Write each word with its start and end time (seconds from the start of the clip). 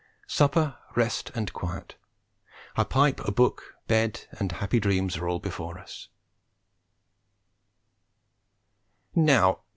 Supper, 0.25 0.77
rest 0.95 1.29
and 1.35 1.53
quiet, 1.53 1.95
a 2.75 2.83
pipe, 2.85 3.23
a 3.23 3.31
book, 3.31 3.75
bed 3.85 4.25
and 4.31 4.51
happy 4.53 4.79
dreams 4.79 5.15
are 5.17 5.27
all 5.29 5.37
before 5.37 5.77
us. 5.77 6.07